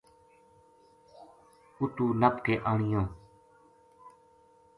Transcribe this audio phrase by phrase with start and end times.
[1.79, 3.03] اُتو نپ کے آنیو